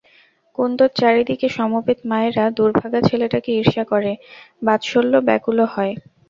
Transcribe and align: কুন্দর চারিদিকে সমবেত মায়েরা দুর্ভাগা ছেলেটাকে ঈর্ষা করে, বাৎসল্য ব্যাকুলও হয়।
কুন্দর 0.57 0.89
চারিদিকে 0.95 1.47
সমবেত 1.49 1.99
মায়েরা 2.05 2.45
দুর্ভাগা 2.57 2.99
ছেলেটাকে 3.09 3.49
ঈর্ষা 3.59 3.83
করে, 3.91 4.11
বাৎসল্য 4.61 5.13
ব্যাকুলও 5.27 5.65
হয়। 5.73 5.93